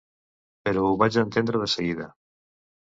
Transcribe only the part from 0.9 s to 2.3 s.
ho vaig entendre de seguida.